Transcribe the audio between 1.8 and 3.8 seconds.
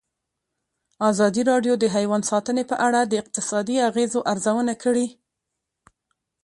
حیوان ساتنه په اړه د اقتصادي